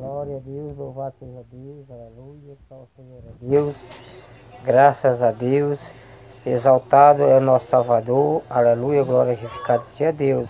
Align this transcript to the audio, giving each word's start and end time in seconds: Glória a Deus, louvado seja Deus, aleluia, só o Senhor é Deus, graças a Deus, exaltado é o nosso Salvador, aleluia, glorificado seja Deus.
Glória 0.00 0.38
a 0.38 0.40
Deus, 0.40 0.78
louvado 0.78 1.14
seja 1.18 1.44
Deus, 1.52 1.90
aleluia, 1.90 2.56
só 2.66 2.76
o 2.76 2.88
Senhor 2.96 3.18
é 3.18 3.46
Deus, 3.46 3.86
graças 4.64 5.22
a 5.22 5.30
Deus, 5.30 5.78
exaltado 6.46 7.22
é 7.22 7.36
o 7.36 7.40
nosso 7.42 7.66
Salvador, 7.66 8.42
aleluia, 8.48 9.04
glorificado 9.04 9.84
seja 9.84 10.10
Deus. 10.10 10.48